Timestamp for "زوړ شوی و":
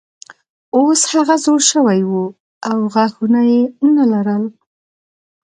1.45-2.13